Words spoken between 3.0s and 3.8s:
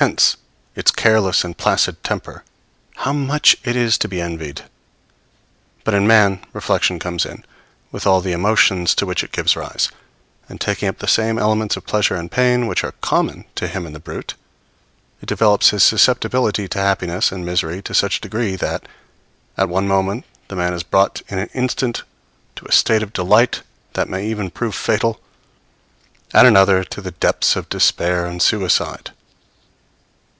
much it